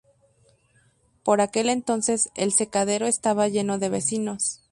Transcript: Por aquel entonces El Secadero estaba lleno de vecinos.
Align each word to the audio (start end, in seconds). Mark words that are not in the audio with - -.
Por 1.23 1.41
aquel 1.41 1.69
entonces 1.69 2.29
El 2.33 2.53
Secadero 2.53 3.05
estaba 3.05 3.49
lleno 3.49 3.77
de 3.77 3.89
vecinos. 3.89 4.59